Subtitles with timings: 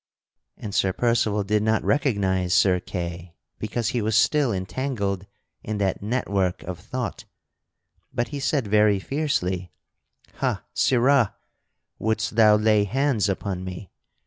[0.57, 5.27] And Sir Percival did not recognize Sir Kay because he was still entangled
[5.63, 7.25] in that network of thought,
[8.11, 9.71] but he said very fiercely:
[10.37, 11.35] "Ha, sirrah!
[11.99, 13.91] wouldst thou lay hands upon me!"